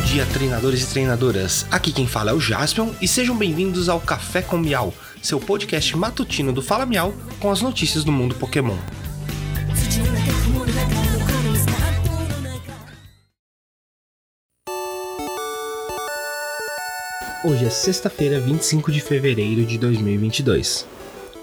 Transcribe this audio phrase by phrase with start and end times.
[0.00, 1.66] dia, treinadores e treinadoras.
[1.70, 5.96] Aqui quem fala é o Jaspion e sejam bem-vindos ao Café com Miau, seu podcast
[5.96, 8.76] matutino do Fala Miau com as notícias do mundo Pokémon.
[17.42, 20.86] Hoje é sexta-feira, 25 de fevereiro de 2022.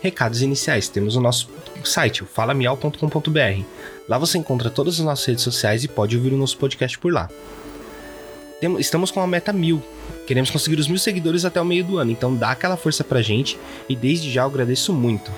[0.00, 1.48] Recados iniciais: temos o nosso
[1.84, 3.64] site, o falamial.com.br.
[4.08, 7.12] Lá você encontra todas as nossas redes sociais e pode ouvir o nosso podcast por
[7.12, 7.28] lá.
[8.78, 9.82] Estamos com a meta mil.
[10.26, 13.20] Queremos conseguir os mil seguidores até o meio do ano, então dá aquela força pra
[13.20, 15.30] gente e desde já eu agradeço muito.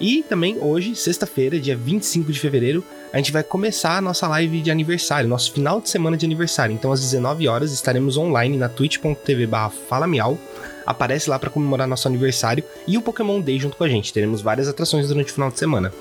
[0.00, 4.60] E também hoje, sexta-feira, dia 25 de fevereiro, a gente vai começar a nossa live
[4.60, 6.74] de aniversário, nosso final de semana de aniversário.
[6.74, 9.48] Então, às 19 horas, estaremos online na twitch.tv
[9.88, 10.36] falamial.
[10.84, 14.12] Aparece lá para comemorar nosso aniversário e o Pokémon Day junto com a gente.
[14.12, 15.92] Teremos várias atrações durante o final de semana.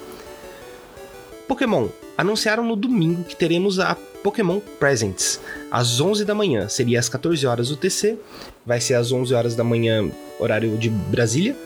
[1.48, 1.90] Pokémon
[2.22, 5.40] anunciaram no domingo que teremos a Pokémon Presents
[5.72, 6.70] às 11 da manhã.
[6.70, 8.16] Seria às 14 horas UTC,
[8.64, 10.08] vai ser às 11 horas da manhã,
[10.40, 11.58] horário de Brasília.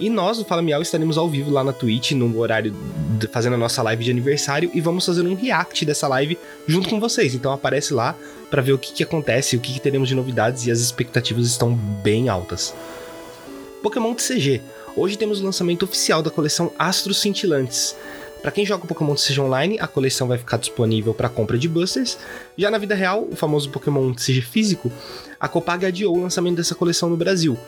[0.00, 2.72] E nós, o Fala Miau, estaremos ao vivo lá na Twitch, no horário
[3.18, 6.88] de, fazendo a nossa live de aniversário e vamos fazer um react dessa live junto
[6.88, 7.34] com vocês.
[7.34, 8.16] Então aparece lá
[8.48, 11.44] para ver o que, que acontece, o que, que teremos de novidades e as expectativas
[11.46, 12.74] estão bem altas.
[13.82, 14.62] Pokémon TCG.
[14.96, 17.94] Hoje temos o lançamento oficial da coleção Astros Cintilantes.
[18.40, 22.16] Para quem joga Pokémon TCG Online, a coleção vai ficar disponível para compra de boosters.
[22.56, 24.92] Já na vida real, o famoso Pokémon TCG físico,
[25.40, 27.58] a Copag adiou o lançamento dessa coleção no Brasil,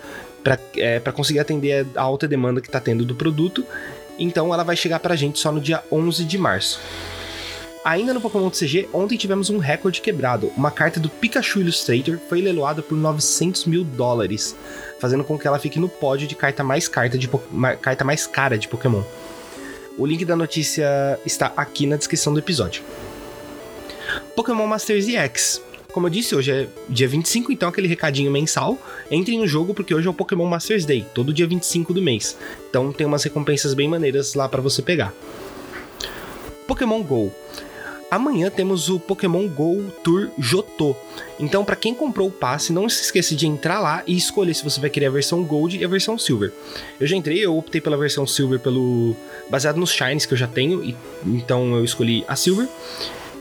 [0.44, 3.64] para é, conseguir atender a alta demanda que está tendo do produto.
[4.18, 6.80] Então ela vai chegar para a gente só no dia 11 de março.
[7.82, 10.52] Ainda no Pokémon TCG, ontem tivemos um recorde quebrado.
[10.54, 14.54] Uma carta do Pikachu Illustrator foi leiloada por 900 mil dólares,
[15.00, 17.28] fazendo com que ela fique no pódio de carta mais, carta de,
[17.80, 19.02] carta mais cara de Pokémon.
[20.00, 22.82] O link da notícia está aqui na descrição do episódio.
[24.34, 25.60] Pokémon Masters EX.
[25.92, 28.78] Como eu disse, hoje é dia 25, então aquele recadinho mensal.
[29.10, 32.34] Entrem no jogo porque hoje é o Pokémon Masters Day, todo dia 25 do mês.
[32.70, 35.12] Então tem umas recompensas bem maneiras lá para você pegar.
[36.66, 37.30] Pokémon Go.
[38.10, 40.96] Amanhã temos o Pokémon Go Tour Jotô.
[41.38, 44.64] Então, para quem comprou o passe, não se esqueça de entrar lá e escolher se
[44.64, 46.52] você vai querer a versão Gold e a versão Silver.
[46.98, 49.14] Eu já entrei, eu optei pela versão Silver pelo
[49.48, 52.68] baseado nos shines que eu já tenho, e, então eu escolhi a Silver.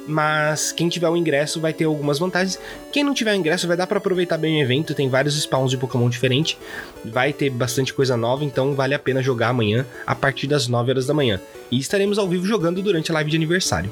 [0.08, 2.60] Mas quem tiver o ingresso vai ter algumas vantagens.
[2.92, 5.72] Quem não tiver o ingresso vai dar para aproveitar bem o evento, tem vários spawns
[5.72, 6.58] de Pokémon diferentes,
[7.04, 10.92] vai ter bastante coisa nova, então vale a pena jogar amanhã a partir das 9
[10.92, 11.40] horas da manhã.
[11.72, 13.92] E estaremos ao vivo jogando durante a live de aniversário.